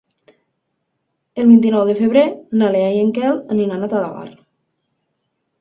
[1.43, 2.25] El vint-i-nou de febrer
[2.63, 4.37] na Lea i en Quel aniran a Talarn.